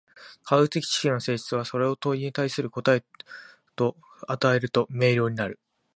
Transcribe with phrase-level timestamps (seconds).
[0.43, 3.03] 科学的知識の性質は、それを問に対する答
[3.75, 3.95] と
[4.27, 5.59] 考えると明瞭になる。